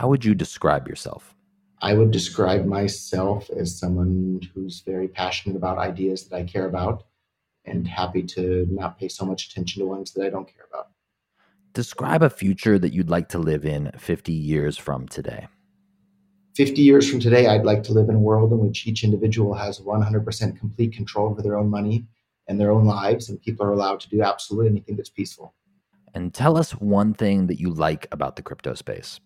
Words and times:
how 0.00 0.08
would 0.08 0.24
you 0.24 0.34
describe 0.34 0.88
yourself? 0.88 1.36
I 1.82 1.92
would 1.92 2.10
describe 2.10 2.64
myself 2.64 3.50
as 3.50 3.78
someone 3.78 4.40
who's 4.54 4.80
very 4.80 5.08
passionate 5.08 5.56
about 5.56 5.76
ideas 5.76 6.24
that 6.24 6.36
I 6.36 6.44
care 6.44 6.64
about 6.64 7.04
and 7.66 7.86
happy 7.86 8.22
to 8.22 8.66
not 8.70 8.98
pay 8.98 9.08
so 9.08 9.26
much 9.26 9.48
attention 9.48 9.82
to 9.82 9.86
ones 9.86 10.12
that 10.12 10.24
I 10.24 10.30
don't 10.30 10.46
care 10.46 10.64
about. 10.70 10.88
Describe 11.74 12.22
a 12.22 12.30
future 12.30 12.78
that 12.78 12.94
you'd 12.94 13.10
like 13.10 13.28
to 13.28 13.38
live 13.38 13.66
in 13.66 13.90
50 13.98 14.32
years 14.32 14.78
from 14.78 15.06
today. 15.06 15.48
50 16.56 16.80
years 16.80 17.10
from 17.10 17.20
today, 17.20 17.48
I'd 17.48 17.66
like 17.66 17.82
to 17.82 17.92
live 17.92 18.08
in 18.08 18.14
a 18.14 18.26
world 18.30 18.52
in 18.52 18.58
which 18.58 18.86
each 18.86 19.04
individual 19.04 19.52
has 19.52 19.80
100% 19.80 20.58
complete 20.58 20.94
control 20.94 21.28
over 21.28 21.42
their 21.42 21.58
own 21.58 21.68
money 21.68 22.06
and 22.48 22.58
their 22.58 22.70
own 22.70 22.86
lives, 22.86 23.28
and 23.28 23.38
people 23.42 23.66
are 23.66 23.72
allowed 23.72 24.00
to 24.00 24.08
do 24.08 24.22
absolutely 24.22 24.70
anything 24.70 24.96
that's 24.96 25.10
peaceful. 25.10 25.52
And 26.14 26.32
tell 26.32 26.56
us 26.56 26.70
one 26.70 27.12
thing 27.12 27.48
that 27.48 27.60
you 27.60 27.68
like 27.68 28.08
about 28.10 28.36
the 28.36 28.42
crypto 28.42 28.72
space. 28.72 29.20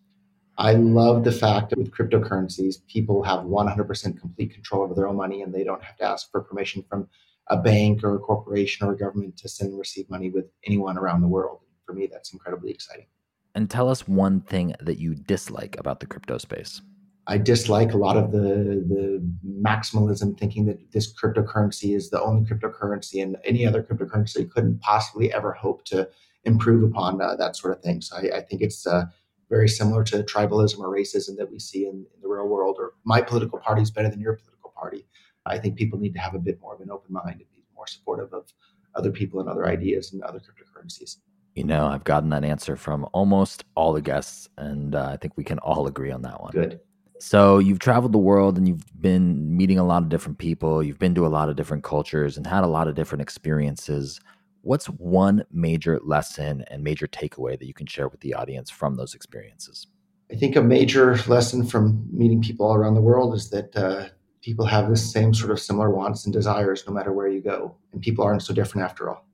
I 0.57 0.75
love 0.75 1.25
the 1.25 1.33
fact 1.33 1.71
that 1.71 1.79
with 1.79 1.91
cryptocurrencies, 1.91 2.77
people 2.87 3.23
have 3.25 3.41
100% 3.41 4.21
complete 4.21 4.55
control 4.55 4.83
over 4.83 4.95
their 4.95 5.09
own 5.09 5.17
money 5.17 5.43
and 5.43 5.53
they 5.53 5.65
don't 5.65 5.83
have 5.83 5.97
to 5.97 6.05
ask 6.05 6.31
for 6.31 6.43
permission 6.43 6.85
from 6.89 7.09
a 7.49 7.57
bank 7.57 8.05
or 8.05 8.15
a 8.15 8.19
corporation 8.19 8.87
or 8.87 8.93
a 8.93 8.97
government 8.97 9.37
to 9.39 9.49
send 9.49 9.71
and 9.71 9.79
receive 9.79 10.09
money 10.09 10.31
with 10.31 10.47
anyone 10.65 10.97
around 10.97 11.23
the 11.23 11.29
world. 11.29 11.61
For 11.85 11.93
me, 11.93 12.09
that's 12.11 12.33
incredibly 12.33 12.71
exciting. 12.71 13.07
And 13.55 13.69
tell 13.69 13.89
us 13.89 14.09
one 14.09 14.41
thing 14.41 14.75
that 14.81 14.99
you 14.99 15.15
dislike 15.15 15.77
about 15.79 16.01
the 16.01 16.07
crypto 16.07 16.39
space. 16.39 16.81
I 17.27 17.39
dislike 17.39 17.93
a 17.95 17.97
lot 17.97 18.17
of 18.17 18.33
the 18.33 18.85
the 18.87 19.33
maximalism 19.47 20.39
thinking 20.39 20.67
that 20.67 20.93
this 20.93 21.13
cryptocurrency 21.13 21.97
is 21.97 22.11
the 22.11 22.21
only 22.21 22.45
cryptocurrency 22.49 23.23
and 23.23 23.37
any 23.45 23.67
other 23.67 23.83
cryptocurrency 23.83 24.51
couldn't 24.51 24.81
possibly 24.81 25.33
ever 25.33 25.53
hope 25.53 25.85
to 25.87 26.09
improve 26.45 26.83
upon 26.83 27.23
uh, 27.23 27.35
that 27.37 27.57
sort 27.57 27.75
of 27.75 27.83
thing. 27.83 28.03
So 28.03 28.17
I, 28.17 28.39
I 28.39 28.41
think 28.43 28.61
it's 28.61 28.87
uh, 28.87 29.07
very 29.55 29.69
similar 29.69 30.03
to 30.03 30.17
tribalism 30.25 30.81
or 30.81 30.89
racism 31.01 31.37
that 31.37 31.49
we 31.49 31.61
see 31.61 31.87
in, 31.87 31.97
in 32.15 32.19
the 32.23 32.29
real 32.29 32.49
world, 32.49 32.77
or 32.81 32.95
my 33.05 33.21
political 33.21 33.59
party 33.59 33.83
is 33.83 33.91
better 33.97 34.11
than 34.11 34.21
your 34.21 34.35
political 34.35 34.73
party. 34.77 35.07
I 35.47 35.59
think 35.59 35.77
people 35.77 35.97
need 35.99 36.15
to 36.15 36.21
have 36.21 36.35
a 36.35 36.41
bit 36.41 36.61
more 36.61 36.75
of 36.75 36.81
an 36.81 36.91
open 36.91 37.13
mind 37.13 37.39
and 37.41 37.51
be 37.55 37.63
more 37.77 37.87
supportive 37.87 38.33
of 38.33 38.53
other 38.97 39.13
people 39.13 39.39
and 39.39 39.49
other 39.49 39.67
ideas 39.69 40.13
and 40.13 40.23
other 40.23 40.41
cryptocurrencies. 40.41 41.19
You 41.55 41.63
know, 41.63 41.87
I've 41.87 42.03
gotten 42.03 42.31
that 42.31 42.45
answer 42.45 42.75
from 42.75 43.07
almost 43.13 43.65
all 43.77 43.93
the 43.93 44.03
guests, 44.03 44.49
and 44.59 44.97
uh, 44.97 45.11
I 45.13 45.17
think 45.19 45.35
we 45.37 45.45
can 45.45 45.61
all 45.61 45.87
agree 45.87 46.11
on 46.11 46.23
that 46.23 46.41
one. 46.41 46.51
Good. 46.51 46.81
So, 47.21 47.59
you've 47.59 47.79
traveled 47.79 48.13
the 48.13 48.19
world 48.19 48.59
and 48.59 48.67
you've 48.67 49.01
been 49.01 49.57
meeting 49.57 49.79
a 49.79 49.85
lot 49.85 50.03
of 50.03 50.09
different 50.09 50.39
people. 50.39 50.83
You've 50.83 50.99
been 50.99 51.15
to 51.15 51.27
a 51.27 51.29
lot 51.39 51.49
of 51.49 51.55
different 51.55 51.85
cultures 51.85 52.37
and 52.37 52.45
had 52.45 52.65
a 52.65 52.67
lot 52.67 52.89
of 52.89 52.97
different 52.97 53.23
experiences. 53.23 54.21
What's 54.65 54.87
one 54.87 55.45
major 55.53 56.01
lesson 56.03 56.65
and 56.69 56.83
major 56.83 57.07
takeaway 57.07 57.59
that 57.59 57.67
you 57.67 57.75
can 57.75 57.87
share 57.87 58.09
with 58.09 58.21
the 58.21 58.33
audience 58.33 58.71
from 58.71 58.97
those 58.97 59.15
experiences? 59.15 59.89
I 60.33 60.37
think 60.37 60.57
a 60.57 60.63
major 60.63 61.19
lesson 61.27 61.67
from 61.67 62.09
meeting 62.11 62.41
people 62.41 62.65
all 62.65 62.75
around 62.75 62.95
the 62.95 63.03
world 63.03 63.35
is 63.35 63.51
that 63.51 63.77
uh, 63.77 64.07
people 64.41 64.65
have 64.65 64.89
the 64.89 64.97
same 64.97 65.35
sort 65.35 65.51
of 65.51 65.61
similar 65.61 65.91
wants 65.91 66.25
and 66.25 66.33
desires 66.33 66.83
no 66.87 66.95
matter 66.95 67.13
where 67.13 67.29
you 67.29 67.43
go. 67.43 67.77
And 67.93 68.01
people 68.01 68.25
aren't 68.25 68.43
so 68.43 68.55
different 68.55 68.87
after 68.87 69.11
all. 69.11 69.27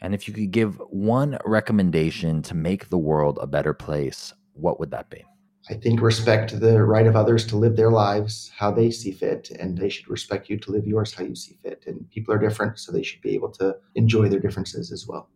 And 0.00 0.14
if 0.14 0.28
you 0.28 0.34
could 0.34 0.52
give 0.52 0.80
one 0.88 1.36
recommendation 1.44 2.40
to 2.42 2.54
make 2.54 2.90
the 2.90 2.98
world 2.98 3.40
a 3.42 3.46
better 3.48 3.74
place, 3.74 4.32
what 4.52 4.78
would 4.78 4.92
that 4.92 5.10
be? 5.10 5.24
I 5.70 5.74
think 5.74 6.00
respect 6.00 6.58
the 6.58 6.82
right 6.82 7.06
of 7.06 7.14
others 7.14 7.46
to 7.48 7.56
live 7.56 7.76
their 7.76 7.90
lives 7.90 8.50
how 8.56 8.70
they 8.70 8.90
see 8.90 9.12
fit, 9.12 9.50
and 9.50 9.76
they 9.76 9.90
should 9.90 10.08
respect 10.08 10.48
you 10.48 10.58
to 10.60 10.72
live 10.72 10.86
yours 10.86 11.12
how 11.12 11.24
you 11.24 11.34
see 11.34 11.56
fit. 11.62 11.84
And 11.86 12.08
people 12.10 12.32
are 12.32 12.38
different, 12.38 12.78
so 12.78 12.90
they 12.90 13.02
should 13.02 13.20
be 13.20 13.34
able 13.34 13.50
to 13.52 13.76
enjoy 13.94 14.28
their 14.28 14.40
differences 14.40 14.90
as 14.90 15.06
well. 15.06 15.26